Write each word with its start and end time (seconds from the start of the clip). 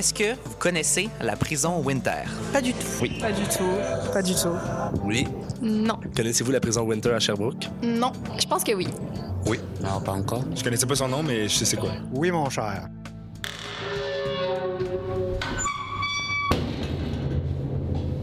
Est-ce 0.00 0.14
que 0.14 0.32
vous 0.32 0.54
connaissez 0.58 1.10
la 1.20 1.36
prison 1.36 1.82
Winter? 1.82 2.22
Pas 2.54 2.62
du 2.62 2.72
tout. 2.72 2.86
Oui. 3.02 3.18
Pas 3.20 3.32
du 3.32 3.42
tout. 3.42 4.10
Pas 4.14 4.22
du 4.22 4.32
tout. 4.32 4.56
Oui. 5.04 5.28
Non. 5.60 6.00
Connaissez-vous 6.16 6.52
la 6.52 6.58
prison 6.58 6.84
Winter 6.84 7.10
à 7.10 7.20
Sherbrooke? 7.20 7.68
Non. 7.82 8.10
Je 8.40 8.46
pense 8.46 8.64
que 8.64 8.72
oui. 8.72 8.88
Oui. 9.44 9.60
Non, 9.82 10.00
pas 10.00 10.12
encore. 10.12 10.42
Je 10.56 10.64
connaissais 10.64 10.86
pas 10.86 10.94
son 10.94 11.08
nom, 11.08 11.22
mais 11.22 11.50
je 11.50 11.54
sais 11.54 11.64
c'est 11.66 11.76
quoi. 11.76 11.90
Oui, 12.14 12.30
mon 12.30 12.48
cher. 12.48 12.88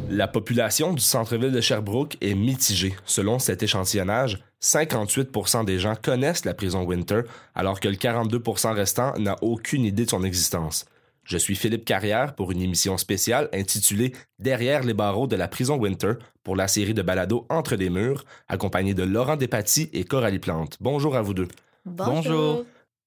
La 0.09 0.27
population 0.27 0.93
du 0.93 1.01
centre-ville 1.03 1.51
de 1.51 1.61
Sherbrooke 1.61 2.17
est 2.21 2.33
mitigée. 2.33 2.95
Selon 3.05 3.37
cet 3.37 3.61
échantillonnage, 3.61 4.39
58% 4.63 5.63
des 5.63 5.77
gens 5.77 5.93
connaissent 5.95 6.43
la 6.43 6.55
prison 6.55 6.81
Winter, 6.85 7.21
alors 7.53 7.79
que 7.79 7.87
le 7.87 7.97
42% 7.97 8.73
restant 8.73 9.13
n'a 9.19 9.35
aucune 9.43 9.85
idée 9.85 10.05
de 10.05 10.09
son 10.09 10.23
existence. 10.23 10.87
Je 11.27 11.37
suis 11.37 11.55
Philippe 11.55 11.83
Carrière 11.83 12.35
pour 12.35 12.53
une 12.53 12.61
émission 12.61 12.97
spéciale 12.97 13.49
intitulée 13.53 14.13
Derrière 14.39 14.83
les 14.83 14.93
barreaux 14.93 15.27
de 15.27 15.35
la 15.35 15.49
prison 15.49 15.75
Winter 15.75 16.13
pour 16.41 16.55
la 16.55 16.69
série 16.69 16.93
de 16.93 17.01
balados 17.01 17.45
Entre 17.49 17.75
les 17.75 17.89
murs, 17.89 18.23
accompagné 18.47 18.93
de 18.93 19.03
Laurent 19.03 19.35
Despatie 19.35 19.89
et 19.91 20.05
Coralie 20.05 20.39
Plante. 20.39 20.77
Bonjour 20.79 21.17
à 21.17 21.21
vous 21.21 21.33
deux. 21.33 21.49
Bonjour. 21.85 22.63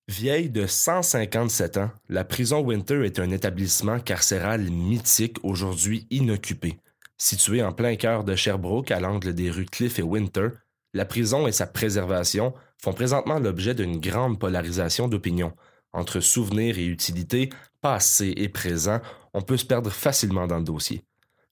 Vieille 0.06 0.50
de 0.50 0.66
157 0.66 1.78
ans, 1.78 1.90
la 2.10 2.24
prison 2.24 2.60
Winter 2.60 3.06
est 3.06 3.18
un 3.18 3.30
établissement 3.30 3.98
carcéral 3.98 4.70
mythique 4.70 5.38
aujourd'hui 5.42 6.06
inoccupé. 6.10 6.76
Située 7.16 7.62
en 7.62 7.72
plein 7.72 7.96
cœur 7.96 8.24
de 8.24 8.34
Sherbrooke, 8.34 8.90
à 8.90 9.00
l'angle 9.00 9.32
des 9.32 9.50
rues 9.50 9.64
Cliff 9.64 9.98
et 9.98 10.02
Winter, 10.02 10.48
la 10.92 11.06
prison 11.06 11.46
et 11.46 11.52
sa 11.52 11.66
préservation 11.66 12.52
font 12.76 12.92
présentement 12.92 13.38
l'objet 13.38 13.74
d'une 13.74 13.98
grande 13.98 14.38
polarisation 14.38 15.08
d'opinion. 15.08 15.54
Entre 15.92 16.20
souvenirs 16.20 16.78
et 16.78 16.86
utilité, 16.86 17.50
passé 17.80 18.32
et 18.36 18.48
présent, 18.48 19.00
on 19.34 19.42
peut 19.42 19.56
se 19.56 19.64
perdre 19.64 19.90
facilement 19.90 20.46
dans 20.46 20.58
le 20.58 20.64
dossier. 20.64 21.02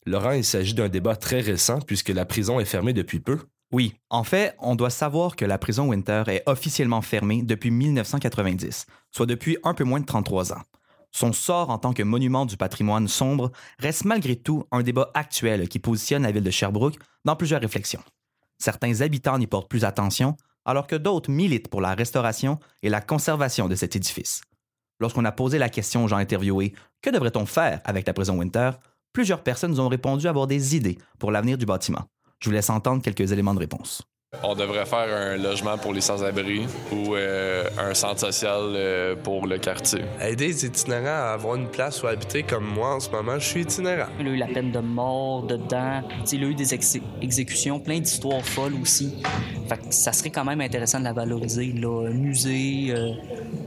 Laurent, 0.06 0.32
il 0.32 0.44
s'agit 0.44 0.74
d'un 0.74 0.88
débat 0.88 1.16
très 1.16 1.40
récent 1.40 1.80
puisque 1.80 2.10
la 2.10 2.24
prison 2.24 2.60
est 2.60 2.64
fermée 2.64 2.92
depuis 2.92 3.20
peu. 3.20 3.38
Oui, 3.70 3.94
en 4.08 4.24
fait, 4.24 4.54
on 4.60 4.74
doit 4.74 4.90
savoir 4.90 5.36
que 5.36 5.44
la 5.44 5.58
prison 5.58 5.88
Winter 5.88 6.22
est 6.28 6.42
officiellement 6.46 7.02
fermée 7.02 7.42
depuis 7.42 7.70
1990, 7.70 8.86
soit 9.10 9.26
depuis 9.26 9.58
un 9.64 9.74
peu 9.74 9.84
moins 9.84 10.00
de 10.00 10.06
33 10.06 10.54
ans. 10.54 10.62
Son 11.10 11.32
sort 11.32 11.70
en 11.70 11.78
tant 11.78 11.92
que 11.92 12.02
monument 12.02 12.46
du 12.46 12.56
patrimoine 12.56 13.08
sombre 13.08 13.50
reste 13.78 14.04
malgré 14.04 14.36
tout 14.36 14.64
un 14.72 14.82
débat 14.82 15.10
actuel 15.14 15.68
qui 15.68 15.78
positionne 15.78 16.22
la 16.22 16.32
ville 16.32 16.44
de 16.44 16.50
Sherbrooke 16.50 16.98
dans 17.24 17.36
plusieurs 17.36 17.60
réflexions. 17.60 18.02
Certains 18.58 19.00
habitants 19.00 19.38
n'y 19.38 19.46
portent 19.46 19.70
plus 19.70 19.84
attention, 19.84 20.36
alors 20.64 20.86
que 20.86 20.96
d'autres 20.96 21.30
militent 21.30 21.68
pour 21.68 21.80
la 21.80 21.94
restauration 21.94 22.58
et 22.82 22.88
la 22.88 23.00
conservation 23.00 23.68
de 23.68 23.74
cet 23.74 23.96
édifice. 23.96 24.42
Lorsqu'on 25.00 25.24
a 25.24 25.32
posé 25.32 25.58
la 25.58 25.68
question 25.68 26.04
aux 26.04 26.08
gens 26.08 26.16
interviewés 26.16 26.74
Que 27.02 27.10
devrait-on 27.10 27.46
faire 27.46 27.80
avec 27.84 28.06
la 28.06 28.12
prison 28.12 28.38
Winter? 28.38 28.72
plusieurs 29.12 29.42
personnes 29.42 29.78
ont 29.80 29.88
répondu 29.88 30.28
avoir 30.28 30.46
des 30.46 30.76
idées 30.76 30.98
pour 31.18 31.32
l'avenir 31.32 31.58
du 31.58 31.66
bâtiment. 31.66 32.04
Je 32.40 32.48
vous 32.48 32.54
laisse 32.54 32.70
entendre 32.70 33.02
quelques 33.02 33.32
éléments 33.32 33.54
de 33.54 33.58
réponse. 33.58 34.07
On 34.42 34.54
devrait 34.54 34.84
faire 34.84 35.08
un 35.08 35.38
logement 35.38 35.78
pour 35.78 35.94
les 35.94 36.02
sans-abri 36.02 36.66
ou 36.92 37.14
euh, 37.14 37.64
un 37.78 37.94
centre 37.94 38.20
social 38.20 38.60
euh, 38.60 39.16
pour 39.16 39.46
le 39.46 39.56
quartier. 39.56 40.02
Aider 40.20 40.48
les 40.48 40.66
itinérants 40.66 41.06
à 41.06 41.32
avoir 41.32 41.54
une 41.54 41.68
place 41.68 42.02
où 42.02 42.08
habiter, 42.08 42.42
comme 42.42 42.66
moi 42.66 42.96
en 42.96 43.00
ce 43.00 43.08
moment, 43.08 43.38
je 43.38 43.46
suis 43.46 43.62
itinérant. 43.62 44.10
Il 44.20 44.26
a 44.26 44.30
eu 44.30 44.36
la 44.36 44.46
peine 44.48 44.70
de 44.70 44.80
mort 44.80 45.44
dedans. 45.44 46.02
il 46.30 46.44
a 46.44 46.46
eu 46.46 46.54
des 46.54 46.74
ex 46.74 46.98
exécutions, 47.22 47.80
plein 47.80 48.00
d'histoires 48.00 48.44
folles 48.44 48.74
aussi. 48.82 49.16
Fait 49.66 49.78
que 49.78 49.94
ça 49.94 50.12
serait 50.12 50.28
quand 50.28 50.44
même 50.44 50.60
intéressant 50.60 50.98
de 50.98 51.04
la 51.04 51.14
valoriser. 51.14 51.72
Là. 51.72 52.08
Un 52.08 52.12
musée, 52.12 52.88
euh, 52.90 53.12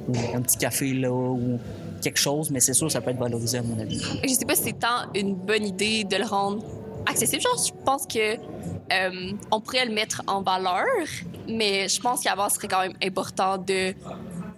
ou 0.09 0.13
un 0.35 0.43
petit 0.43 0.59
café 0.59 0.93
là, 0.93 1.11
ou 1.11 1.59
quelque 2.03 2.19
chose, 2.19 2.51
mais 2.51 2.59
c'est 2.59 2.73
sûr 2.73 2.91
ça 2.91 3.01
peut 3.01 3.09
être 3.09 3.19
valorisé 3.19 3.57
à 3.57 3.63
mon 3.63 3.79
avis. 3.79 3.99
Je 4.23 4.29
sais 4.29 4.45
pas 4.45 4.53
si 4.53 4.65
c'est 4.65 4.79
tant 4.79 5.11
une 5.15 5.33
bonne 5.33 5.65
idée 5.65 6.03
de 6.03 6.17
le 6.17 6.25
rendre 6.25 6.63
accessible. 7.07 7.41
Genre, 7.41 7.65
je 7.65 7.83
pense 7.83 8.05
que 8.05 8.37
on 9.51 9.61
pourrait 9.61 9.85
le 9.85 9.93
mettre 9.93 10.21
en 10.27 10.41
valeur, 10.41 10.85
mais 11.47 11.87
je 11.87 11.99
pense 12.01 12.21
qu'avant, 12.23 12.49
ce 12.49 12.55
serait 12.55 12.67
quand 12.67 12.81
même 12.81 12.97
important 13.03 13.57
de 13.57 13.93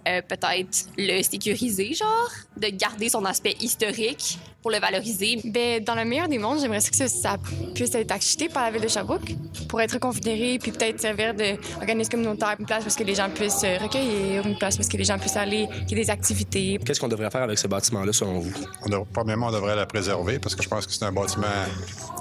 euh, 0.06 0.20
peut-être 0.22 0.86
le 0.98 1.22
sécuriser, 1.22 1.94
genre, 1.94 2.30
de 2.56 2.68
garder 2.68 3.08
son 3.08 3.24
aspect 3.24 3.56
historique 3.60 4.38
pour 4.60 4.70
le 4.70 4.78
valoriser. 4.78 5.40
Ben, 5.44 5.82
dans 5.84 5.94
le 5.94 6.04
meilleur 6.04 6.28
des 6.28 6.38
mondes, 6.38 6.58
j'aimerais 6.60 6.78
que 6.78 7.08
ça, 7.08 7.36
puisse 7.74 7.94
être 7.94 8.12
acheté 8.12 8.48
par 8.48 8.64
la 8.64 8.70
ville 8.70 8.82
de 8.82 8.88
Sherbrooke 8.88 9.34
pour 9.68 9.80
être 9.80 9.98
considéré, 9.98 10.58
puis 10.58 10.72
peut-être 10.72 11.00
servir 11.00 11.34
d'organisme 11.34 12.10
communautaire, 12.10 12.56
une 12.58 12.66
place 12.66 12.82
parce 12.82 12.96
que 12.96 13.04
les 13.04 13.14
gens 13.14 13.28
puissent 13.28 13.60
se 13.60 13.82
recueillir, 13.82 14.46
une 14.46 14.56
place 14.56 14.76
parce 14.76 14.88
que 14.88 14.96
les 14.96 15.04
gens 15.04 15.18
puissent 15.18 15.36
aller, 15.36 15.68
qu'il 15.86 15.98
y 15.98 16.00
ait 16.00 16.04
des 16.04 16.10
activités. 16.10 16.78
Qu'est-ce 16.84 17.00
qu'on 17.00 17.08
devrait 17.08 17.30
faire 17.30 17.42
avec 17.42 17.58
ce 17.58 17.68
bâtiment-là, 17.68 18.12
selon 18.12 18.38
vous? 18.38 18.52
On 18.86 18.88
devrait, 18.88 19.06
premièrement, 19.12 19.48
on 19.48 19.52
devrait 19.52 19.76
la 19.76 19.86
préserver 19.86 20.38
parce 20.38 20.54
que 20.54 20.62
je 20.62 20.68
pense 20.68 20.86
que 20.86 20.92
c'est 20.92 21.04
un 21.04 21.12
bâtiment 21.12 21.46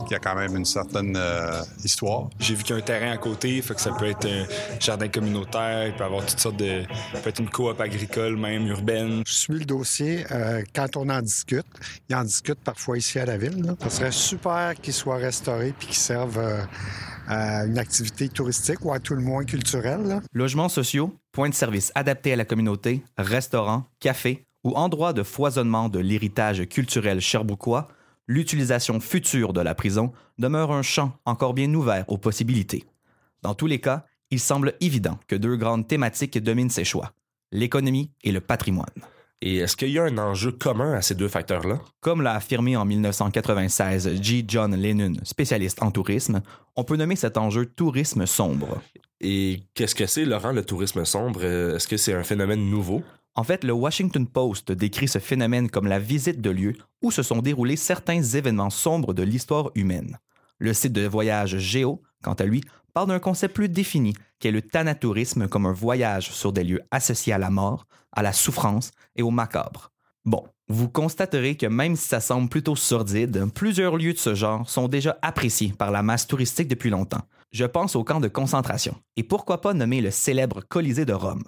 qui 0.08 0.16
a 0.16 0.20
quand 0.20 0.36
même 0.36 0.56
une 0.58 0.66
certaine 0.66 1.16
euh, 1.16 1.62
histoire. 1.84 2.30
J'ai 2.40 2.56
vu 2.56 2.64
qu'il 2.64 2.76
y 2.76 2.80
a 2.80 2.82
un 2.82 2.86
terrain 2.86 3.12
à 3.12 3.18
côté, 3.18 3.62
fait 3.62 3.74
que 3.74 3.82
ça 3.82 3.92
peut 3.92 4.08
être 4.08 4.28
un 4.28 4.46
jardin 4.82 5.08
communautaire, 5.08 5.88
il 5.88 5.94
peut 5.94 6.04
y 6.04 6.08
avoir 6.08 6.26
toutes 6.26 6.40
sortes 6.40 6.58
de... 6.58 6.84
peut 7.24 7.30
être 7.30 7.40
une 7.40 7.50
coop 7.50 7.73
agricole, 7.82 8.38
même 8.38 8.68
urbaine. 8.68 9.24
Je 9.26 9.34
suis 9.34 9.54
le 9.54 9.66
dossier. 9.66 10.26
Euh, 10.32 10.64
quand 10.74 10.98
on 10.98 11.10
en 11.10 11.22
discute, 11.22 11.66
il 12.10 12.16
en 12.16 12.24
discute 12.24 12.60
parfois 12.60 12.98
ici 12.98 13.20
à 13.20 13.26
la 13.26 13.38
ville. 13.38 13.76
Ça 13.80 13.90
serait 13.90 14.12
super 14.12 14.74
qu'il 14.82 14.94
soit 14.94 15.18
restauré 15.18 15.74
puis 15.78 15.88
qu'il 15.88 15.98
serve 15.98 16.38
euh, 16.38 16.62
à 17.28 17.66
une 17.66 17.78
activité 17.78 18.30
touristique 18.30 18.84
ou 18.84 18.94
à 18.94 19.00
tout 19.00 19.16
le 19.16 19.22
moins 19.22 19.46
culturelle. 19.46 20.22
Logements 20.34 20.70
sociaux, 20.70 21.16
points 21.32 21.50
de 21.50 21.56
service 21.56 21.92
adaptés 21.96 22.34
à 22.34 22.36
la 22.36 22.46
communauté, 22.46 23.04
restaurants, 23.18 23.86
cafés 24.00 24.46
ou 24.64 24.72
endroits 24.76 25.14
de 25.14 25.24
foisonnement 25.24 25.90
de 25.90 26.00
l'héritage 26.00 26.68
culturel 26.68 27.20
cherbouquois, 27.20 27.90
l'utilisation 28.28 29.00
future 29.00 29.54
de 29.54 29.62
la 29.62 29.76
prison 29.76 30.14
demeure 30.38 30.72
un 30.72 30.82
champ 30.82 31.18
encore 31.26 31.54
bien 31.54 31.74
ouvert 31.74 32.06
aux 32.08 32.18
possibilités. 32.18 32.86
Dans 33.42 33.54
tous 33.54 33.68
les 33.68 33.80
cas, 33.80 34.06
il 34.32 34.40
semble 34.40 34.74
évident 34.82 35.20
que 35.28 35.36
deux 35.36 35.58
grandes 35.58 35.88
thématiques 35.88 36.42
dominent 36.42 36.70
ces 36.70 36.86
choix, 36.86 37.12
l'économie 37.54 38.12
et 38.24 38.34
le 38.34 38.42
patrimoine. 38.42 38.90
Et 39.42 39.58
est-ce 39.58 39.76
qu'il 39.76 39.90
y 39.90 40.00
a 40.00 40.04
un 40.04 40.18
enjeu 40.18 40.52
commun 40.54 40.94
à 40.94 41.02
ces 41.02 41.16
deux 41.16 41.28
facteurs-là? 41.28 41.82
Comme 42.00 42.22
l'a 42.22 42.36
affirmé 42.36 42.78
en 42.78 42.86
1996 42.86 44.22
G. 44.22 44.46
John 44.48 44.74
Lennon, 44.76 45.14
spécialiste 45.24 45.84
en 45.84 45.92
tourisme, 45.92 46.42
on 46.76 46.84
peut 46.84 46.96
nommer 46.96 47.18
cet 47.18 47.38
enjeu 47.38 47.66
tourisme 47.66 48.26
sombre. 48.26 48.82
Et 49.20 49.64
qu'est-ce 49.74 49.96
que 49.96 50.06
c'est, 50.06 50.26
Laurent, 50.26 50.54
le 50.54 50.64
tourisme 50.64 51.04
sombre? 51.04 51.44
Est-ce 51.44 51.88
que 51.88 51.98
c'est 51.98 52.14
un 52.14 52.24
phénomène 52.24 52.70
nouveau? 52.70 53.04
En 53.36 53.44
fait, 53.44 53.64
le 53.64 53.74
Washington 53.74 54.28
Post 54.28 54.72
décrit 54.72 55.08
ce 55.08 55.20
phénomène 55.20 55.70
comme 55.70 55.88
la 55.88 56.00
visite 56.00 56.40
de 56.40 56.50
lieux 56.50 56.76
où 57.02 57.12
se 57.12 57.24
sont 57.24 57.42
déroulés 57.42 57.76
certains 57.76 58.22
événements 58.22 58.70
sombres 58.70 59.14
de 59.14 59.24
l'histoire 59.24 59.72
humaine. 59.76 60.20
Le 60.58 60.74
site 60.74 60.94
de 60.94 61.06
voyage 61.06 61.58
Géo, 61.58 62.02
quant 62.24 62.34
à 62.34 62.46
lui, 62.46 62.62
parle 62.94 63.08
d'un 63.08 63.20
concept 63.20 63.56
plus 63.56 63.70
défini 63.70 64.14
qu'est 64.40 64.52
le 64.52 64.62
thanatourisme 64.62 65.48
comme 65.48 65.66
un 65.66 65.74
voyage 65.74 66.32
sur 66.32 66.54
des 66.54 66.64
lieux 66.64 66.82
associés 66.92 67.34
à 67.34 67.38
la 67.38 67.50
mort, 67.50 67.86
à 68.12 68.22
la 68.22 68.34
souffrance 68.34 68.92
et 69.16 69.24
au 69.24 69.32
macabre. 69.32 69.92
Bon, 70.26 70.44
vous 70.70 70.88
constaterez 70.88 71.58
que 71.58 71.66
même 71.66 71.96
si 71.96 72.08
ça 72.08 72.22
semble 72.22 72.50
plutôt 72.50 72.76
sordide, 72.76 73.46
plusieurs 73.54 73.98
lieux 73.98 74.14
de 74.14 74.18
ce 74.18 74.36
genre 74.36 74.70
sont 74.70 74.88
déjà 74.88 75.18
appréciés 75.22 75.74
par 75.78 75.92
la 75.92 76.04
masse 76.04 76.28
touristique 76.28 76.70
depuis 76.70 76.90
longtemps. 76.90 77.28
Je 77.52 77.66
pense 77.66 77.96
au 77.96 78.04
camp 78.04 78.20
de 78.20 78.28
concentration. 78.28 78.96
Et 79.18 79.24
pourquoi 79.24 79.62
pas 79.62 79.74
nommer 79.74 80.02
le 80.02 80.12
célèbre 80.12 80.62
Colisée 80.62 81.06
de 81.06 81.14
Rome. 81.14 81.44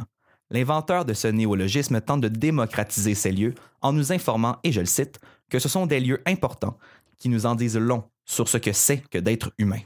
L'inventeur 0.52 1.06
de 1.06 1.14
ce 1.14 1.28
néologisme 1.28 2.02
tente 2.02 2.22
de 2.22 2.28
démocratiser 2.28 3.16
ces 3.16 3.32
lieux 3.32 3.56
en 3.82 3.94
nous 3.94 4.12
informant, 4.12 4.58
et 4.64 4.72
je 4.72 4.82
le 4.82 4.86
cite, 4.86 5.20
que 5.50 5.58
ce 5.58 5.70
sont 5.70 5.88
des 5.88 6.00
lieux 6.00 6.22
importants 6.28 6.78
qui 7.18 7.30
nous 7.30 7.46
en 7.46 7.56
disent 7.56 7.78
long 7.78 8.04
sur 8.26 8.48
ce 8.48 8.58
que 8.58 8.74
c'est 8.74 8.98
que 9.10 9.18
d'être 9.18 9.54
humain. 9.58 9.80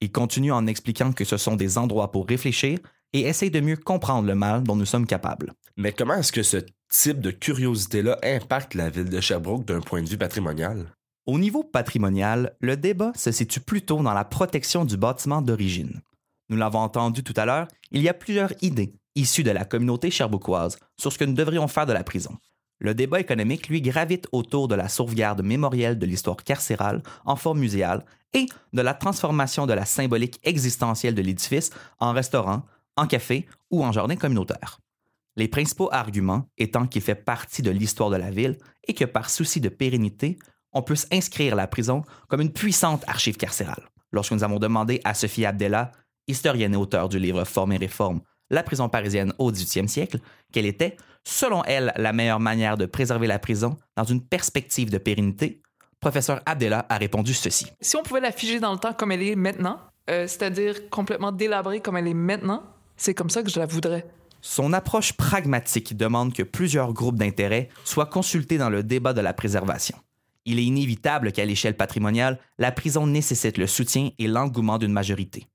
Il 0.00 0.12
continue 0.12 0.52
en 0.52 0.66
expliquant 0.66 1.12
que 1.12 1.24
ce 1.24 1.36
sont 1.36 1.56
des 1.56 1.78
endroits 1.78 2.10
pour 2.10 2.26
réfléchir 2.26 2.78
et 3.12 3.22
essaye 3.22 3.50
de 3.50 3.60
mieux 3.60 3.76
comprendre 3.76 4.28
le 4.28 4.34
mal 4.34 4.62
dont 4.62 4.76
nous 4.76 4.86
sommes 4.86 5.06
capables. 5.06 5.52
Mais 5.76 5.92
comment 5.92 6.14
est-ce 6.14 6.32
que 6.32 6.42
ce 6.42 6.58
type 6.90 7.20
de 7.20 7.30
curiosité-là 7.30 8.18
impacte 8.22 8.74
la 8.74 8.90
ville 8.90 9.08
de 9.08 9.20
Sherbrooke 9.20 9.64
d'un 9.64 9.80
point 9.80 10.02
de 10.02 10.08
vue 10.08 10.18
patrimonial? 10.18 10.92
Au 11.26 11.38
niveau 11.38 11.62
patrimonial, 11.62 12.56
le 12.60 12.76
débat 12.76 13.12
se 13.14 13.32
situe 13.32 13.60
plutôt 13.60 14.02
dans 14.02 14.14
la 14.14 14.24
protection 14.24 14.84
du 14.84 14.96
bâtiment 14.96 15.42
d'origine. 15.42 16.00
Nous 16.48 16.56
l'avons 16.56 16.78
entendu 16.78 17.22
tout 17.22 17.34
à 17.36 17.44
l'heure, 17.44 17.68
il 17.90 18.02
y 18.02 18.08
a 18.08 18.14
plusieurs 18.14 18.52
idées 18.62 18.94
issues 19.18 19.42
de 19.42 19.50
la 19.50 19.64
communauté 19.64 20.10
cherbouquoise 20.10 20.78
sur 20.96 21.12
ce 21.12 21.18
que 21.18 21.24
nous 21.24 21.34
devrions 21.34 21.68
faire 21.68 21.86
de 21.86 21.92
la 21.92 22.04
prison. 22.04 22.36
Le 22.78 22.94
débat 22.94 23.18
économique, 23.18 23.68
lui, 23.68 23.82
gravite 23.82 24.28
autour 24.30 24.68
de 24.68 24.76
la 24.76 24.88
sauvegarde 24.88 25.42
mémorielle 25.42 25.98
de 25.98 26.06
l'histoire 26.06 26.36
carcérale 26.36 27.02
en 27.24 27.34
forme 27.34 27.58
muséale 27.58 28.04
et 28.34 28.46
de 28.72 28.82
la 28.82 28.94
transformation 28.94 29.66
de 29.66 29.72
la 29.72 29.84
symbolique 29.84 30.38
existentielle 30.42 31.14
de 31.14 31.22
l'édifice 31.22 31.70
en 31.98 32.12
restaurant, 32.12 32.62
en 32.96 33.06
café 33.06 33.46
ou 33.70 33.84
en 33.84 33.92
jardin 33.92 34.16
communautaire. 34.16 34.80
Les 35.36 35.48
principaux 35.48 35.88
arguments 35.92 36.48
étant 36.58 36.86
qu'il 36.86 37.02
fait 37.02 37.14
partie 37.14 37.62
de 37.62 37.70
l'histoire 37.70 38.10
de 38.10 38.16
la 38.16 38.30
ville 38.30 38.58
et 38.86 38.94
que 38.94 39.04
par 39.04 39.30
souci 39.30 39.60
de 39.60 39.68
pérennité, 39.68 40.38
on 40.72 40.82
peut 40.82 40.96
inscrire 41.12 41.54
la 41.54 41.68
prison 41.68 42.02
comme 42.28 42.40
une 42.40 42.52
puissante 42.52 43.04
archive 43.06 43.36
carcérale. 43.36 43.88
Lorsque 44.10 44.32
nous 44.32 44.44
avons 44.44 44.58
demandé 44.58 45.00
à 45.04 45.14
Sophie 45.14 45.46
Abdella, 45.46 45.92
historienne 46.26 46.74
et 46.74 46.76
auteure 46.76 47.08
du 47.08 47.18
livre 47.18 47.44
Forme 47.44 47.72
et 47.72 47.76
réforme, 47.76 48.20
la 48.50 48.62
prison 48.62 48.88
parisienne 48.88 49.32
au 49.38 49.52
18e 49.52 49.88
siècle, 49.88 50.18
quelle 50.52 50.66
était, 50.66 50.96
selon 51.24 51.62
elle, 51.64 51.92
la 51.96 52.12
meilleure 52.12 52.40
manière 52.40 52.76
de 52.76 52.86
préserver 52.86 53.26
la 53.26 53.38
prison 53.38 53.76
dans 53.96 54.04
une 54.04 54.26
perspective 54.26 54.90
de 54.90 54.98
pérennité, 54.98 55.62
professeur 56.00 56.40
Abdella 56.46 56.86
a 56.88 56.96
répondu 56.96 57.34
ceci. 57.34 57.66
Si 57.80 57.96
on 57.96 58.02
pouvait 58.02 58.20
la 58.20 58.32
figer 58.32 58.60
dans 58.60 58.72
le 58.72 58.78
temps 58.78 58.92
comme 58.92 59.12
elle 59.12 59.22
est 59.22 59.36
maintenant, 59.36 59.80
euh, 60.10 60.26
c'est-à-dire 60.26 60.88
complètement 60.90 61.32
délabrée 61.32 61.80
comme 61.80 61.96
elle 61.96 62.08
est 62.08 62.14
maintenant, 62.14 62.62
c'est 62.96 63.14
comme 63.14 63.30
ça 63.30 63.42
que 63.42 63.50
je 63.50 63.58
la 63.58 63.66
voudrais. 63.66 64.06
Son 64.40 64.72
approche 64.72 65.12
pragmatique 65.14 65.96
demande 65.96 66.32
que 66.32 66.42
plusieurs 66.42 66.92
groupes 66.92 67.16
d'intérêt 67.16 67.68
soient 67.84 68.06
consultés 68.06 68.58
dans 68.58 68.70
le 68.70 68.82
débat 68.82 69.12
de 69.12 69.20
la 69.20 69.32
préservation. 69.32 69.98
Il 70.44 70.58
est 70.58 70.64
inévitable 70.64 71.32
qu'à 71.32 71.44
l'échelle 71.44 71.76
patrimoniale, 71.76 72.38
la 72.58 72.72
prison 72.72 73.06
nécessite 73.06 73.58
le 73.58 73.66
soutien 73.66 74.10
et 74.18 74.28
l'engouement 74.28 74.78
d'une 74.78 74.92
majorité. 74.92 75.46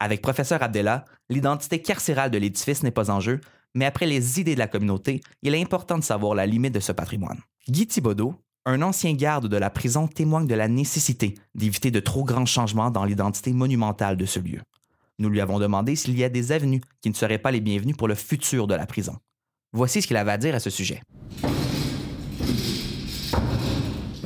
Avec 0.00 0.20
professeur 0.20 0.62
Abdella, 0.62 1.04
l'identité 1.30 1.80
carcérale 1.80 2.30
de 2.30 2.38
l'édifice 2.38 2.82
n'est 2.82 2.90
pas 2.90 3.10
en 3.10 3.20
jeu, 3.20 3.40
mais 3.74 3.86
après 3.86 4.06
les 4.06 4.40
idées 4.40 4.54
de 4.54 4.58
la 4.58 4.68
communauté, 4.68 5.22
il 5.42 5.54
est 5.54 5.62
important 5.62 5.98
de 5.98 6.04
savoir 6.04 6.34
la 6.34 6.46
limite 6.46 6.74
de 6.74 6.80
ce 6.80 6.92
patrimoine. 6.92 7.40
Guy 7.68 7.86
Thibaudot, 7.86 8.34
un 8.66 8.82
ancien 8.82 9.12
garde 9.12 9.48
de 9.48 9.56
la 9.56 9.70
prison, 9.70 10.08
témoigne 10.08 10.46
de 10.46 10.54
la 10.54 10.68
nécessité 10.68 11.34
d'éviter 11.54 11.90
de 11.90 12.00
trop 12.00 12.24
grands 12.24 12.46
changements 12.46 12.90
dans 12.90 13.04
l'identité 13.04 13.52
monumentale 13.52 14.16
de 14.16 14.26
ce 14.26 14.40
lieu. 14.40 14.60
Nous 15.18 15.28
lui 15.28 15.40
avons 15.40 15.58
demandé 15.58 15.94
s'il 15.96 16.18
y 16.18 16.24
a 16.24 16.28
des 16.28 16.50
avenues 16.50 16.80
qui 17.00 17.10
ne 17.10 17.14
seraient 17.14 17.38
pas 17.38 17.50
les 17.50 17.60
bienvenues 17.60 17.94
pour 17.94 18.08
le 18.08 18.14
futur 18.14 18.66
de 18.66 18.74
la 18.74 18.86
prison. 18.86 19.16
Voici 19.72 20.02
ce 20.02 20.06
qu'il 20.06 20.16
avait 20.16 20.32
à 20.32 20.38
dire 20.38 20.54
à 20.54 20.60
ce 20.60 20.70
sujet. 20.70 21.02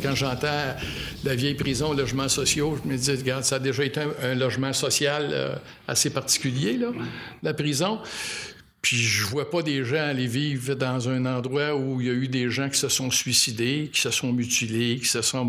Quand 0.03 0.15
j'entends 0.15 0.77
la 1.25 1.35
vieille 1.35 1.57
prison, 1.57 1.93
logements 1.93 2.29
sociaux, 2.29 2.79
je 2.83 2.89
me 2.89 2.97
dis, 2.97 3.11
regarde, 3.11 3.43
ça 3.43 3.57
a 3.57 3.59
déjà 3.59 3.85
été 3.85 4.01
un, 4.23 4.35
logement 4.37 4.73
social 4.73 5.29
euh, 5.33 5.57
assez 5.89 6.11
particulier, 6.11 6.79
là, 6.79 6.89
la 7.43 7.53
prison. 7.53 7.99
Puis 8.83 8.97
je 8.97 9.25
vois 9.27 9.51
pas 9.51 9.63
des 9.63 9.85
gens 9.85 9.97
aller 9.97 10.27
vivre 10.27 10.75
dans 10.75 11.09
un 11.09 11.27
endroit 11.27 11.75
où 11.75 12.01
il 12.01 12.07
y 12.07 12.11
a 12.11 12.13
eu 12.13 12.29
des 12.29 12.49
gens 12.51 12.69
qui 12.69 12.79
se 12.79 12.89
sont 12.89 13.11
suicidés, 13.11 13.91
qui 13.93 14.01
se 14.01 14.11
sont 14.11 14.33
mutilés, 14.33 14.99
qui 14.99 15.07
se 15.07 15.23
sont... 15.23 15.47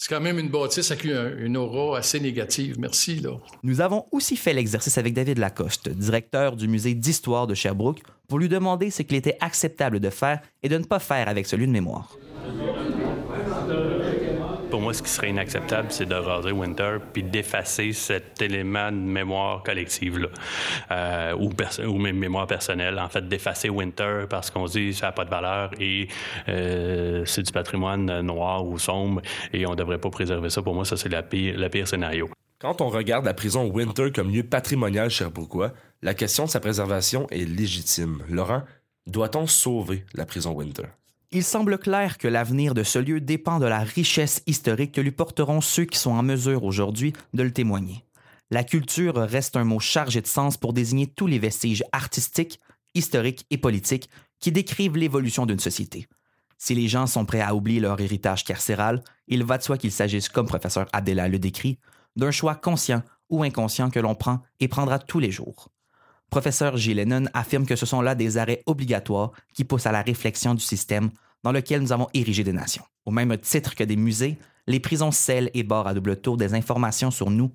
C'est 0.00 0.08
quand 0.08 0.20
même 0.20 0.38
une 0.38 0.48
bâtisse 0.48 0.92
avec 0.92 1.04
une 1.04 1.56
aura 1.56 1.98
assez 1.98 2.20
négative. 2.20 2.76
Merci. 2.78 3.16
Là. 3.16 3.30
Nous 3.64 3.80
avons 3.80 4.06
aussi 4.12 4.36
fait 4.36 4.52
l'exercice 4.52 4.96
avec 4.96 5.12
David 5.12 5.38
Lacoste, 5.38 5.88
directeur 5.88 6.54
du 6.54 6.68
musée 6.68 6.94
d'histoire 6.94 7.48
de 7.48 7.54
Sherbrooke, 7.54 8.00
pour 8.28 8.38
lui 8.38 8.48
demander 8.48 8.90
ce 8.90 9.02
qu'il 9.02 9.16
était 9.16 9.36
acceptable 9.40 9.98
de 9.98 10.10
faire 10.10 10.40
et 10.62 10.68
de 10.68 10.78
ne 10.78 10.84
pas 10.84 11.00
faire 11.00 11.28
avec 11.28 11.46
celui 11.46 11.66
de 11.66 11.72
mémoire. 11.72 12.16
Moi, 14.88 14.94
ce 14.94 15.02
qui 15.02 15.10
serait 15.10 15.28
inacceptable, 15.28 15.88
c'est 15.90 16.06
de 16.06 16.14
raser 16.14 16.50
Winter 16.50 16.96
puis 17.12 17.22
d'effacer 17.22 17.92
cet 17.92 18.40
élément 18.40 18.90
de 18.90 18.96
mémoire 18.96 19.62
collective-là, 19.62 20.28
euh, 20.90 21.36
ou, 21.86 21.98
même 21.98 22.16
mémoire 22.16 22.46
personnelle. 22.46 22.98
En 22.98 23.10
fait, 23.10 23.28
d'effacer 23.28 23.68
Winter 23.68 24.24
parce 24.30 24.50
qu'on 24.50 24.64
dit 24.64 24.94
ça 24.94 25.08
n'a 25.08 25.12
pas 25.12 25.26
de 25.26 25.30
valeur 25.30 25.72
et 25.78 26.08
euh, 26.48 27.22
c'est 27.26 27.42
du 27.42 27.52
patrimoine 27.52 28.22
noir 28.22 28.64
ou 28.64 28.78
sombre 28.78 29.20
et 29.52 29.66
on 29.66 29.72
ne 29.72 29.76
devrait 29.76 29.98
pas 29.98 30.08
préserver 30.08 30.48
ça. 30.48 30.62
Pour 30.62 30.74
moi, 30.74 30.86
ça, 30.86 30.96
c'est 30.96 31.10
le 31.10 31.68
pire, 31.68 31.86
scénario. 31.86 32.30
Quand 32.58 32.80
on 32.80 32.88
regarde 32.88 33.26
la 33.26 33.34
prison 33.34 33.66
Winter 33.70 34.10
comme 34.10 34.30
lieu 34.30 34.42
patrimonial 34.42 35.10
cherbourgois, 35.10 35.74
la 36.00 36.14
question 36.14 36.46
de 36.46 36.48
sa 36.48 36.60
préservation 36.60 37.26
est 37.28 37.44
légitime. 37.44 38.22
Laurent, 38.30 38.62
doit-on 39.06 39.46
sauver 39.46 40.06
la 40.14 40.24
prison 40.24 40.52
Winter? 40.52 40.86
Il 41.30 41.44
semble 41.44 41.76
clair 41.76 42.16
que 42.16 42.26
l'avenir 42.26 42.72
de 42.72 42.82
ce 42.82 42.98
lieu 42.98 43.20
dépend 43.20 43.58
de 43.58 43.66
la 43.66 43.80
richesse 43.80 44.42
historique 44.46 44.92
que 44.92 45.02
lui 45.02 45.10
porteront 45.10 45.60
ceux 45.60 45.84
qui 45.84 45.98
sont 45.98 46.12
en 46.12 46.22
mesure 46.22 46.64
aujourd'hui 46.64 47.12
de 47.34 47.42
le 47.42 47.52
témoigner. 47.52 48.02
La 48.50 48.64
culture 48.64 49.14
reste 49.14 49.54
un 49.54 49.64
mot 49.64 49.78
chargé 49.78 50.22
de 50.22 50.26
sens 50.26 50.56
pour 50.56 50.72
désigner 50.72 51.06
tous 51.06 51.26
les 51.26 51.38
vestiges 51.38 51.84
artistiques, 51.92 52.60
historiques 52.94 53.44
et 53.50 53.58
politiques 53.58 54.08
qui 54.40 54.52
décrivent 54.52 54.96
l'évolution 54.96 55.44
d'une 55.44 55.58
société. 55.58 56.08
Si 56.56 56.74
les 56.74 56.88
gens 56.88 57.06
sont 57.06 57.26
prêts 57.26 57.42
à 57.42 57.54
oublier 57.54 57.80
leur 57.80 58.00
héritage 58.00 58.42
carcéral, 58.42 59.04
il 59.26 59.44
va 59.44 59.58
de 59.58 59.62
soi 59.62 59.76
qu'il 59.76 59.92
s'agisse, 59.92 60.30
comme 60.30 60.46
professeur 60.46 60.88
Adela 60.94 61.28
le 61.28 61.38
décrit, 61.38 61.78
d'un 62.16 62.30
choix 62.30 62.54
conscient 62.54 63.02
ou 63.28 63.42
inconscient 63.42 63.90
que 63.90 64.00
l'on 64.00 64.14
prend 64.14 64.40
et 64.60 64.68
prendra 64.68 64.98
tous 64.98 65.18
les 65.18 65.30
jours. 65.30 65.68
Professeur 66.30 66.76
G. 66.76 66.92
Lennon 66.92 67.24
affirme 67.32 67.64
que 67.64 67.76
ce 67.76 67.86
sont 67.86 68.02
là 68.02 68.14
des 68.14 68.36
arrêts 68.36 68.62
obligatoires 68.66 69.32
qui 69.54 69.64
poussent 69.64 69.86
à 69.86 69.92
la 69.92 70.02
réflexion 70.02 70.54
du 70.54 70.60
système 70.60 71.10
dans 71.42 71.52
lequel 71.52 71.80
nous 71.80 71.92
avons 71.92 72.08
érigé 72.12 72.44
des 72.44 72.52
nations. 72.52 72.84
Au 73.06 73.10
même 73.10 73.36
titre 73.38 73.74
que 73.74 73.84
des 73.84 73.96
musées, 73.96 74.36
les 74.66 74.80
prisons 74.80 75.10
scellent 75.10 75.50
et 75.54 75.62
barrent 75.62 75.86
à 75.86 75.94
double 75.94 76.20
tour 76.20 76.36
des 76.36 76.52
informations 76.54 77.10
sur 77.10 77.30
nous 77.30 77.50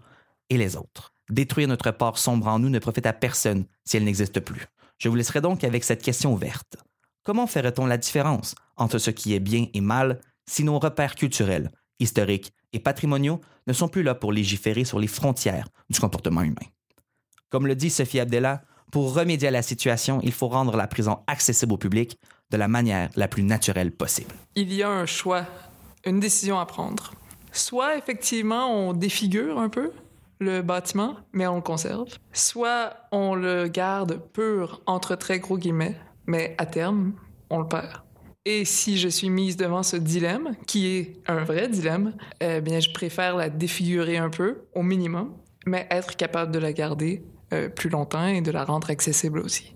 et 0.49 0.57
les 0.57 0.75
autres. 0.75 1.13
Détruire 1.29 1.67
notre 1.67 1.91
part 1.91 2.17
sombre 2.17 2.47
en 2.47 2.59
nous 2.59 2.69
ne 2.69 2.79
profite 2.79 3.05
à 3.05 3.13
personne 3.13 3.65
si 3.85 3.97
elle 3.97 4.05
n'existe 4.05 4.39
plus. 4.39 4.65
Je 4.97 5.09
vous 5.09 5.15
laisserai 5.15 5.41
donc 5.41 5.63
avec 5.63 5.83
cette 5.83 6.01
question 6.01 6.33
ouverte. 6.33 6.77
Comment 7.23 7.47
ferait-on 7.47 7.85
la 7.85 7.97
différence 7.97 8.55
entre 8.75 8.97
ce 8.97 9.11
qui 9.11 9.33
est 9.33 9.39
bien 9.39 9.67
et 9.73 9.81
mal 9.81 10.19
si 10.47 10.63
nos 10.63 10.79
repères 10.79 11.15
culturels, 11.15 11.71
historiques 11.99 12.51
et 12.73 12.79
patrimoniaux 12.79 13.39
ne 13.67 13.73
sont 13.73 13.87
plus 13.87 14.03
là 14.03 14.15
pour 14.15 14.33
légiférer 14.33 14.83
sur 14.83 14.99
les 14.99 15.07
frontières 15.07 15.67
du 15.89 15.99
comportement 15.99 16.41
humain? 16.41 16.72
Comme 17.53 17.67
le 17.67 17.75
dit 17.75 17.91
Sophie 17.91 18.19
Abdella, 18.19 18.63
pour 18.91 19.13
remédier 19.13 19.49
à 19.49 19.51
la 19.51 19.61
situation, 19.61 20.19
il 20.23 20.31
faut 20.31 20.47
rendre 20.47 20.75
la 20.75 20.87
prison 20.87 21.19
accessible 21.27 21.73
au 21.73 21.77
public 21.77 22.17
de 22.49 22.57
la 22.57 22.67
manière 22.67 23.11
la 23.15 23.27
plus 23.27 23.43
naturelle 23.43 23.91
possible. 23.91 24.33
Il 24.55 24.73
y 24.73 24.81
a 24.81 24.89
un 24.89 25.05
choix, 25.05 25.45
une 26.03 26.19
décision 26.19 26.57
à 26.57 26.65
prendre. 26.65 27.11
Soit 27.51 27.95
effectivement 27.95 28.75
on 28.75 28.93
défigure 28.93 29.59
un 29.59 29.69
peu 29.69 29.91
le 30.39 30.63
bâtiment, 30.63 31.17
mais 31.31 31.45
on 31.45 31.57
le 31.57 31.61
conserve. 31.61 32.07
Soit 32.31 32.95
on 33.11 33.35
le 33.35 33.67
garde 33.67 34.19
pur 34.33 34.81
entre 34.87 35.15
très 35.15 35.37
gros 35.37 35.59
guillemets, 35.59 35.95
mais 36.25 36.55
à 36.57 36.65
terme, 36.65 37.13
on 37.51 37.59
le 37.59 37.67
perd. 37.67 38.01
Et 38.45 38.65
si 38.65 38.97
je 38.97 39.09
suis 39.09 39.29
mise 39.29 39.57
devant 39.57 39.83
ce 39.83 39.97
dilemme, 39.97 40.55
qui 40.65 40.87
est 40.87 41.21
un 41.27 41.43
vrai 41.43 41.67
dilemme, 41.67 42.15
eh 42.41 42.61
bien, 42.61 42.79
je 42.79 42.89
préfère 42.89 43.35
la 43.35 43.49
défigurer 43.49 44.17
un 44.17 44.31
peu, 44.31 44.63
au 44.73 44.81
minimum, 44.81 45.35
mais 45.67 45.85
être 45.91 46.15
capable 46.15 46.51
de 46.51 46.57
la 46.57 46.73
garder 46.73 47.23
euh, 47.53 47.69
plus 47.69 47.89
longtemps 47.89 48.25
et 48.25 48.41
de 48.41 48.51
la 48.51 48.63
rendre 48.63 48.89
accessible 48.89 49.39
aussi. 49.39 49.73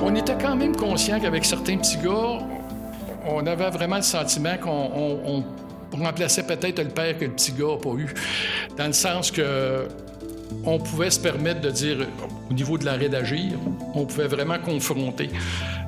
On 0.00 0.14
était 0.14 0.38
quand 0.40 0.56
même 0.56 0.74
conscient 0.74 1.20
qu'avec 1.20 1.44
certains 1.44 1.76
petits 1.76 1.98
gars, 1.98 2.38
on 3.26 3.46
avait 3.46 3.70
vraiment 3.70 3.96
le 3.96 4.02
sentiment 4.02 4.56
qu'on 4.56 5.44
remplaçait 5.92 6.46
peut-être 6.46 6.82
le 6.82 6.88
père 6.88 7.18
que 7.18 7.26
le 7.26 7.32
petit 7.32 7.52
gars 7.52 7.72
n'a 7.72 7.76
pas 7.76 7.90
eu. 7.90 8.14
Dans 8.76 8.86
le 8.86 8.92
sens 8.92 9.30
que 9.30 9.86
on 10.64 10.78
pouvait 10.78 11.10
se 11.10 11.20
permettre 11.20 11.60
de 11.60 11.70
dire, 11.70 12.06
au 12.50 12.54
niveau 12.54 12.78
de 12.78 12.84
l'arrêt 12.84 13.08
d'agir, 13.08 13.52
on 13.94 14.06
pouvait 14.06 14.28
vraiment 14.28 14.58
confronter 14.58 15.28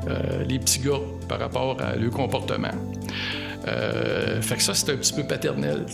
euh, 0.08 0.44
les 0.44 0.58
petits 0.58 0.80
gars 0.80 1.00
par 1.28 1.38
rapport 1.38 1.80
à 1.80 1.96
leur 1.96 2.10
comportement. 2.10 2.70
Euh, 3.68 4.40
fait 4.40 4.56
que 4.56 4.62
ça, 4.62 4.74
c'est 4.74 4.92
un 4.92 4.96
petit 4.96 5.12
peu 5.12 5.24
paternel, 5.24 5.86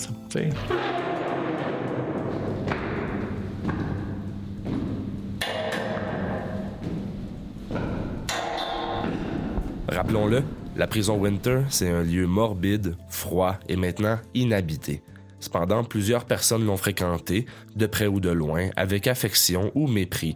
Rappelons-le, 9.89 10.43
la 10.77 10.87
prison 10.87 11.17
Winter, 11.17 11.63
c'est 11.71 11.89
un 11.89 12.03
lieu 12.03 12.27
morbide, 12.27 12.97
froid 13.09 13.57
et 13.69 13.77
maintenant 13.77 14.19
inhabité. 14.35 15.03
Cependant, 15.41 15.85
plusieurs 15.85 16.25
personnes 16.25 16.67
l'ont 16.67 16.77
fréquenté, 16.77 17.47
de 17.77 17.87
près 17.87 18.07
ou 18.07 18.21
de 18.21 18.31
loin, 18.31 18.69
avec 18.77 19.07
affection 19.07 19.71
ou 19.75 19.87
mépris. 19.87 20.35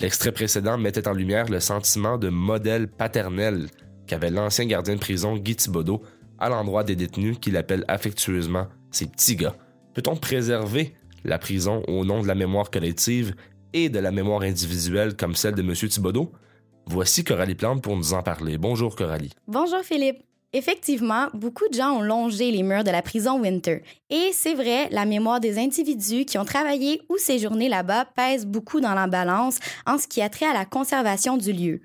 L'extrait 0.00 0.32
précédent 0.32 0.78
mettait 0.78 1.08
en 1.08 1.12
lumière 1.12 1.50
le 1.50 1.60
sentiment 1.60 2.16
de 2.16 2.30
modèle 2.30 2.88
paternel 2.88 3.68
qu'avait 4.06 4.30
l'ancien 4.30 4.64
gardien 4.64 4.94
de 4.94 5.00
prison 5.00 5.36
Guy 5.36 5.56
Thibodeau 5.56 6.02
à 6.38 6.48
l'endroit 6.48 6.84
des 6.84 6.96
détenus 6.96 7.36
qu'il 7.38 7.56
appelle 7.58 7.84
affectueusement 7.86 8.66
ses 8.90 9.06
petits 9.06 9.36
gars. 9.36 9.56
Peut-on 9.92 10.16
préserver 10.16 10.94
la 11.24 11.38
prison 11.38 11.82
au 11.86 12.06
nom 12.06 12.22
de 12.22 12.28
la 12.28 12.34
mémoire 12.34 12.70
collective 12.70 13.34
et 13.74 13.90
de 13.90 13.98
la 13.98 14.10
mémoire 14.10 14.40
individuelle 14.40 15.16
comme 15.16 15.34
celle 15.34 15.54
de 15.54 15.62
M. 15.62 15.74
Thibodeau? 15.74 16.32
Voici 16.86 17.22
Coralie 17.22 17.54
Plante 17.54 17.82
pour 17.82 17.94
nous 17.94 18.14
en 18.14 18.22
parler. 18.22 18.56
Bonjour 18.56 18.96
Coralie. 18.96 19.32
Bonjour 19.46 19.80
Philippe. 19.82 20.29
Effectivement, 20.52 21.28
beaucoup 21.32 21.68
de 21.68 21.74
gens 21.74 21.98
ont 21.98 22.02
longé 22.02 22.50
les 22.50 22.64
murs 22.64 22.82
de 22.82 22.90
la 22.90 23.02
prison 23.02 23.40
Winter. 23.40 23.82
Et 24.10 24.30
c'est 24.32 24.54
vrai, 24.54 24.88
la 24.90 25.04
mémoire 25.04 25.38
des 25.38 25.58
individus 25.58 26.24
qui 26.24 26.38
ont 26.38 26.44
travaillé 26.44 27.02
ou 27.08 27.18
séjourné 27.18 27.68
là-bas 27.68 28.06
pèse 28.16 28.46
beaucoup 28.46 28.80
dans 28.80 28.94
la 28.94 29.06
balance 29.06 29.58
en 29.86 29.96
ce 29.96 30.08
qui 30.08 30.20
a 30.20 30.28
trait 30.28 30.46
à 30.46 30.52
la 30.52 30.64
conservation 30.64 31.36
du 31.36 31.52
lieu. 31.52 31.82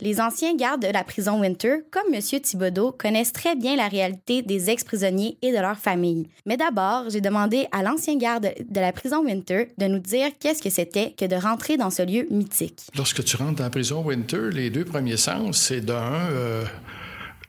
Les 0.00 0.20
anciens 0.20 0.54
gardes 0.54 0.80
de 0.80 0.92
la 0.92 1.04
prison 1.04 1.40
Winter, 1.40 1.78
comme 1.90 2.14
M. 2.14 2.20
Thibodeau, 2.20 2.92
connaissent 2.92 3.32
très 3.32 3.54
bien 3.54 3.76
la 3.76 3.88
réalité 3.88 4.40
des 4.40 4.70
ex-prisonniers 4.70 5.36
et 5.42 5.52
de 5.52 5.58
leurs 5.58 5.78
familles. 5.78 6.28
Mais 6.46 6.56
d'abord, 6.56 7.10
j'ai 7.10 7.20
demandé 7.20 7.66
à 7.72 7.82
l'ancien 7.82 8.16
garde 8.16 8.54
de 8.66 8.80
la 8.80 8.92
prison 8.92 9.24
Winter 9.24 9.68
de 9.76 9.86
nous 9.86 9.98
dire 9.98 10.28
qu'est-ce 10.40 10.62
que 10.62 10.70
c'était 10.70 11.12
que 11.12 11.26
de 11.26 11.36
rentrer 11.36 11.76
dans 11.76 11.90
ce 11.90 12.02
lieu 12.02 12.26
mythique. 12.30 12.88
Lorsque 12.96 13.24
tu 13.24 13.36
rentres 13.36 13.56
dans 13.56 13.64
la 13.64 13.70
prison 13.70 14.02
Winter, 14.02 14.48
les 14.52 14.70
deux 14.70 14.86
premiers 14.86 15.18
sens, 15.18 15.58
c'est 15.58 15.80
d'un, 15.80 16.30
euh, 16.30 16.64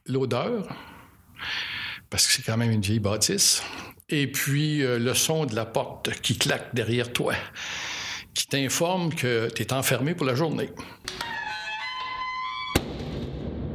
l'odeur 0.07 0.67
parce 2.09 2.27
que 2.27 2.33
c'est 2.33 2.43
quand 2.43 2.57
même 2.57 2.71
une 2.71 2.81
vieille 2.81 2.99
bâtisse. 2.99 3.63
Et 4.09 4.27
puis 4.27 4.83
euh, 4.83 4.99
le 4.99 5.13
son 5.13 5.45
de 5.45 5.55
la 5.55 5.65
porte 5.65 6.09
qui 6.21 6.37
claque 6.37 6.73
derrière 6.73 7.11
toi, 7.11 7.33
qui 8.33 8.47
t'informe 8.47 9.13
que 9.13 9.49
tu 9.53 9.61
es 9.61 9.73
enfermé 9.73 10.15
pour 10.15 10.25
la 10.25 10.35
journée. 10.35 10.69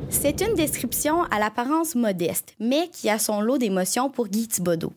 C'est 0.09 0.41
une 0.41 0.55
description 0.55 1.25
à 1.25 1.39
l'apparence 1.39 1.95
modeste, 1.95 2.55
mais 2.61 2.89
qui 2.89 3.11
a 3.11 3.19
son 3.19 3.41
lot 3.41 3.59
d'émotions 3.59 4.09
pour 4.09 4.29
Guy 4.29 4.47
Thibodeau. 4.47 4.93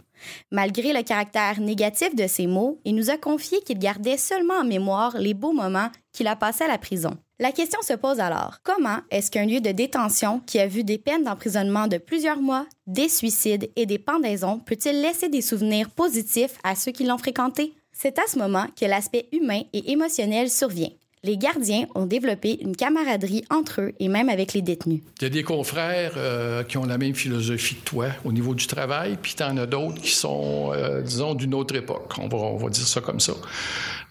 Malgré 0.51 0.93
le 0.93 1.01
caractère 1.01 1.59
négatif 1.59 2.15
de 2.15 2.27
ces 2.27 2.47
mots, 2.47 2.79
il 2.85 2.95
nous 2.95 3.09
a 3.09 3.17
confié 3.17 3.59
qu'il 3.61 3.79
gardait 3.79 4.17
seulement 4.17 4.59
en 4.59 4.65
mémoire 4.65 5.17
les 5.17 5.33
beaux 5.33 5.53
moments 5.53 5.89
qu'il 6.13 6.27
a 6.27 6.35
passés 6.35 6.65
à 6.65 6.67
la 6.67 6.77
prison. 6.77 7.17
La 7.37 7.51
question 7.51 7.81
se 7.81 7.91
pose 7.91 8.21
alors, 8.21 8.59
comment 8.63 8.99
est-ce 9.11 9.29
qu'un 9.29 9.45
lieu 9.45 9.59
de 9.59 9.71
détention 9.71 10.39
qui 10.39 10.57
a 10.57 10.67
vu 10.67 10.85
des 10.85 10.97
peines 10.97 11.25
d'emprisonnement 11.25 11.87
de 11.87 11.97
plusieurs 11.97 12.39
mois, 12.39 12.65
des 12.87 13.09
suicides 13.09 13.69
et 13.75 13.85
des 13.85 13.99
pendaisons 13.99 14.59
peut-il 14.59 15.01
laisser 15.01 15.27
des 15.27 15.41
souvenirs 15.41 15.89
positifs 15.89 16.57
à 16.63 16.75
ceux 16.75 16.93
qui 16.93 17.03
l'ont 17.03 17.17
fréquenté? 17.17 17.73
C'est 17.91 18.19
à 18.19 18.27
ce 18.29 18.39
moment 18.39 18.67
que 18.79 18.85
l'aspect 18.85 19.27
humain 19.33 19.63
et 19.73 19.91
émotionnel 19.91 20.49
survient 20.49 20.91
les 21.25 21.37
gardiens 21.37 21.87
ont 21.95 22.05
développé 22.05 22.59
une 22.61 22.75
camaraderie 22.75 23.43
entre 23.49 23.81
eux 23.81 23.93
et 23.99 24.07
même 24.07 24.29
avec 24.29 24.53
les 24.53 24.61
détenus. 24.61 25.01
Il 25.19 25.23
y 25.23 25.27
a 25.27 25.29
des 25.29 25.43
confrères 25.43 26.13
euh, 26.17 26.63
qui 26.63 26.77
ont 26.77 26.85
la 26.85 26.99
même 26.99 27.15
philosophie 27.15 27.75
que 27.75 27.83
toi 27.83 28.07
au 28.23 28.31
niveau 28.31 28.53
du 28.53 28.67
travail, 28.67 29.17
puis 29.19 29.33
tu 29.35 29.43
en 29.43 29.57
as 29.57 29.65
d'autres 29.65 29.99
qui 29.99 30.11
sont, 30.11 30.69
euh, 30.71 31.01
disons, 31.01 31.33
d'une 31.33 31.55
autre 31.55 31.75
époque. 31.75 32.13
On 32.19 32.27
va, 32.27 32.37
on 32.37 32.57
va, 32.57 32.69
dire 32.69 32.87
ça 32.87 33.01
comme 33.01 33.19
ça. 33.19 33.33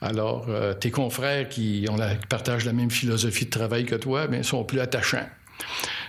Alors, 0.05 0.45
euh, 0.51 0.75
tes 0.75 0.91
confrères 0.91 1.49
qui, 1.49 1.87
ont 1.91 1.97
partagent 2.29 2.67
la 2.67 2.75
même 2.75 2.91
philosophie 2.91 3.47
de 3.47 3.51
travail 3.51 3.87
que 3.87 3.95
toi, 3.95 4.27
bien, 4.27 4.43
sont 4.43 4.63
plus 4.63 4.79
attachants. 4.81 5.27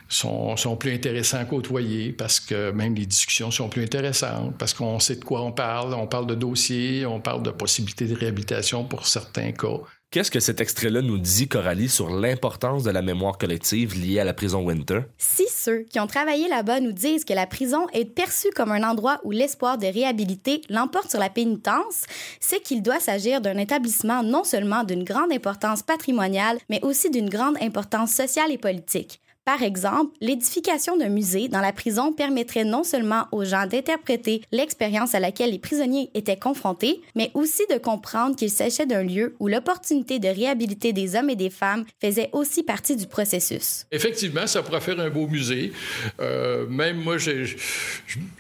Sont, 0.10 0.58
sont, 0.58 0.76
plus 0.76 0.94
intéressants 0.94 1.40
à 1.40 1.46
côtoyer 1.46 2.12
parce 2.12 2.40
que 2.40 2.72
même 2.72 2.94
les 2.94 3.06
discussions 3.06 3.52
sont 3.52 3.70
plus 3.70 3.84
intéressantes, 3.84 4.56
parce 4.60 4.74
qu'on 4.74 5.00
sait 5.00 5.16
de 5.16 5.24
quoi 5.24 5.42
on 5.42 5.52
parle, 5.52 5.94
on 5.94 6.08
parle 6.08 6.28
de 6.28 6.36
dossiers, 6.36 7.06
on 7.06 7.22
parle 7.22 7.42
de 7.42 7.52
possibilités 7.52 8.06
de 8.06 8.16
réhabilitation 8.16 8.84
pour 8.84 9.08
certains 9.08 9.52
cas. 9.54 9.80
Qu'est-ce 10.16 10.32
que 10.32 10.40
cet 10.40 10.62
extrait-là 10.62 11.02
nous 11.02 11.18
dit, 11.18 11.50
Coralie, 11.50 11.90
sur 11.90 12.10
l'importance 12.10 12.84
de 12.84 12.90
la 12.90 13.02
mémoire 13.02 13.38
collective 13.38 14.00
liée 14.00 14.22
à 14.22 14.24
la 14.24 14.34
prison 14.34 14.64
Winter? 14.64 15.02
Si 15.18 15.44
ceux 15.50 15.80
qui 15.80 16.00
ont 16.00 16.08
travaillé 16.08 16.48
là-bas 16.48 16.80
nous 16.80 16.94
disent 16.94 17.26
que 17.26 17.34
la 17.34 17.46
prison 17.46 17.86
est 17.92 18.06
perçue 18.06 18.50
comme 18.56 18.72
un 18.72 18.90
endroit 18.90 19.20
où 19.26 19.32
l'espoir 19.32 19.78
de 19.78 19.88
réhabiliter 19.88 20.62
l'emporte 20.70 21.10
sur 21.10 21.20
la 21.20 21.30
pénitence, 21.30 22.06
c'est 22.40 22.64
qu'il 22.64 22.82
doit 22.82 23.02
s'agir 23.02 23.42
d'un 23.42 23.58
établissement 23.58 24.24
non 24.24 24.46
seulement 24.46 24.86
d'une 24.86 25.04
grande 25.04 25.34
importance 25.34 25.84
patrimoniale, 25.84 26.60
mais 26.70 26.80
aussi 26.82 27.10
d'une 27.10 27.30
grande 27.30 27.58
importance 27.62 28.14
sociale 28.14 28.54
et 28.54 28.58
politique. 28.58 29.20
Par 29.46 29.62
exemple, 29.62 30.12
l'édification 30.22 30.98
d'un 30.98 31.10
musée 31.10 31.50
dans 31.50 31.62
la 31.62 31.72
prison 31.72 32.12
permettrait 32.12 32.64
non 32.64 32.84
seulement 32.84 33.28
aux 33.32 33.46
gens 33.46 33.68
d'interpréter 33.68 34.42
l'expérience 34.52 35.14
à 35.14 35.20
laquelle 35.20 35.52
les 35.52 35.60
prisonniers 35.60 36.10
étaient 36.16 36.36
confrontés, 36.36 37.00
mais 37.14 37.30
aussi 37.36 37.62
de 37.70 37.78
comprendre 37.78 38.36
qu'il 38.36 38.50
s'agissait 38.50 38.88
d'un 38.88 39.04
lieu 39.04 39.36
où 39.40 39.48
l'opportunité 39.48 40.18
de 40.18 40.30
réhabiliter 40.30 40.94
des 40.94 41.16
hommes 41.16 41.30
et 41.30 41.36
des 41.36 41.52
femmes 41.52 41.86
faisait 42.02 42.32
aussi 42.34 42.64
partie 42.64 42.96
du 42.96 43.06
processus. 43.06 43.86
Effectivement, 43.92 44.48
ça 44.48 44.64
pourrait 44.64 44.82
faire 44.82 45.00
un 45.00 45.12
beau 45.12 45.28
musée. 45.28 45.74
Euh, 46.20 46.66
même 46.66 46.98
moi, 46.98 47.20
je, 47.20 47.56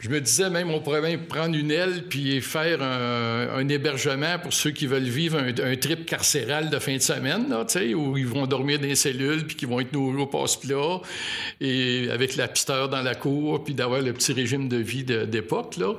me 0.09 0.19
disais 0.19 0.49
même 0.49 0.71
on 0.71 0.81
pourrait 0.81 1.01
même 1.01 1.27
prendre 1.27 1.55
une 1.55 1.69
aile 1.69 2.05
puis 2.09 2.41
faire 2.41 2.81
un, 2.81 3.69
hébergement 3.69 4.39
pour 4.41 4.53
ceux 4.53 4.71
qui 4.71 4.87
veulent 4.87 5.03
vivre 5.03 5.37
un, 5.37 5.75
trip 5.75 6.07
carcéral 6.07 6.71
de 6.71 6.79
fin 6.79 6.95
de 6.95 7.01
semaine, 7.01 7.47
là, 7.49 7.65
où 7.95 8.17
ils 8.17 8.25
vont 8.25 8.47
dormir 8.47 8.79
dans 8.79 8.87
les 8.87 8.95
cellules 8.95 9.45
puis 9.45 9.55
qui 9.55 9.65
vont 9.65 9.79
être 9.79 9.93
nourris 9.93 10.23
au 10.23 10.25
passe-plat 10.25 10.94
et 11.61 12.09
avec 12.11 12.35
la 12.35 12.47
pisteur 12.47 12.89
dans 12.89 13.01
la 13.01 13.15
cour, 13.15 13.63
puis 13.63 13.73
d'avoir 13.73 14.01
le 14.01 14.13
petit 14.13 14.33
régime 14.33 14.69
de 14.69 14.77
vie 14.77 15.03
d'époque, 15.03 15.77
là, 15.77 15.93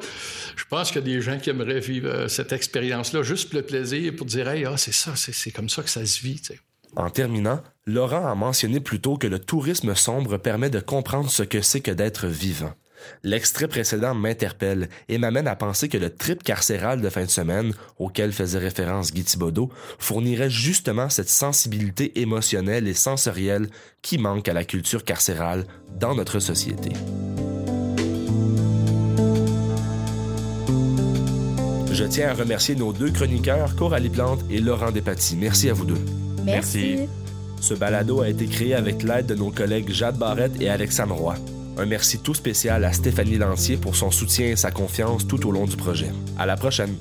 je 0.56 0.64
pense 0.68 0.90
qu'il 0.90 1.00
y 1.00 1.04
a 1.04 1.14
des 1.14 1.20
gens 1.20 1.38
qui 1.38 1.50
aimeraient 1.50 1.80
vivre 1.80 2.08
euh, 2.08 2.28
cette 2.28 2.52
expérience-là 2.52 3.22
juste 3.22 3.50
pour 3.50 3.58
le 3.58 3.66
plaisir, 3.66 4.14
pour 4.16 4.26
dire, 4.26 4.48
hey, 4.48 4.64
ah, 4.64 4.76
c'est 4.76 4.94
ça, 4.94 5.12
c'est 5.16 5.50
comme 5.50 5.68
ça 5.68 5.82
que 5.82 5.90
ça 5.90 6.04
se 6.04 6.20
vit. 6.20 6.40
En 6.96 7.10
terminant, 7.10 7.60
Laurent 7.86 8.26
a 8.26 8.34
mentionné 8.34 8.80
plus 8.80 9.00
tôt 9.00 9.16
que 9.16 9.26
le 9.26 9.38
tourisme 9.38 9.94
sombre 9.94 10.38
permet 10.38 10.70
de 10.70 10.80
comprendre 10.80 11.30
ce 11.30 11.42
que 11.42 11.60
c'est 11.60 11.80
que 11.80 11.90
d'être 11.90 12.26
vivant. 12.26 12.72
L'extrait 13.22 13.68
précédent 13.68 14.14
m'interpelle 14.14 14.88
et 15.08 15.18
m'amène 15.18 15.48
à 15.48 15.56
penser 15.56 15.88
que 15.88 15.98
le 15.98 16.10
trip 16.10 16.42
carcéral 16.42 17.00
de 17.00 17.08
fin 17.08 17.24
de 17.24 17.30
semaine, 17.30 17.72
auquel 17.98 18.32
faisait 18.32 18.58
référence 18.58 19.12
Guy 19.12 19.24
Thibaudot, 19.24 19.70
fournirait 19.98 20.50
justement 20.50 21.08
cette 21.08 21.28
sensibilité 21.28 22.20
émotionnelle 22.20 22.88
et 22.88 22.94
sensorielle 22.94 23.68
qui 24.02 24.18
manque 24.18 24.48
à 24.48 24.52
la 24.54 24.64
culture 24.64 25.04
carcérale 25.04 25.64
dans 25.98 26.14
notre 26.14 26.38
société. 26.40 26.90
Je 31.96 32.04
tiens 32.04 32.28
à 32.28 32.34
remercier 32.34 32.74
nos 32.74 32.92
deux 32.92 33.10
chroniqueurs, 33.10 33.74
Coralie 33.74 34.10
Plante 34.10 34.40
et 34.50 34.60
Laurent 34.60 34.90
Despatie. 34.90 35.34
Merci 35.34 35.70
à 35.70 35.72
vous 35.72 35.86
deux. 35.86 36.04
Merci. 36.44 37.08
Ce 37.60 37.72
balado 37.72 38.20
a 38.20 38.28
été 38.28 38.46
créé 38.46 38.74
avec 38.74 39.02
l'aide 39.02 39.26
de 39.26 39.34
nos 39.34 39.50
collègues 39.50 39.90
Jade 39.90 40.18
Barrette 40.18 40.60
et 40.60 40.68
Alexandre 40.68 41.14
Roy. 41.14 41.36
Un 41.78 41.84
merci 41.84 42.18
tout 42.18 42.34
spécial 42.34 42.84
à 42.84 42.92
Stéphanie 42.92 43.36
Lancier 43.36 43.76
pour 43.76 43.96
son 43.96 44.10
soutien 44.10 44.46
et 44.46 44.56
sa 44.56 44.70
confiance 44.70 45.26
tout 45.26 45.46
au 45.46 45.52
long 45.52 45.66
du 45.66 45.76
projet. 45.76 46.10
À 46.38 46.46
la 46.46 46.56
prochaine! 46.56 46.94